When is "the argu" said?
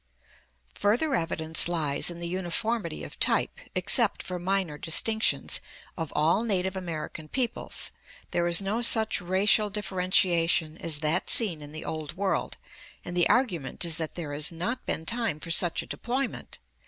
13.15-13.61